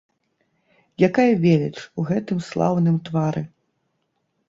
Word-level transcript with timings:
Якая 1.09 1.27
веліч 1.45 1.77
у 1.85 2.01
гэтым 2.09 2.37
слаўным 2.49 3.01
твары! 3.11 3.49